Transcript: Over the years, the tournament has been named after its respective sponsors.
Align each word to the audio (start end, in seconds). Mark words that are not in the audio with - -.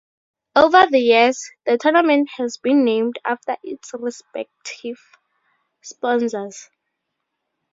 Over 0.55 0.87
the 0.89 0.97
years, 0.97 1.51
the 1.67 1.77
tournament 1.77 2.27
has 2.37 2.57
been 2.57 2.83
named 2.83 3.19
after 3.23 3.55
its 3.61 3.91
respective 3.93 4.97
sponsors. 5.83 6.71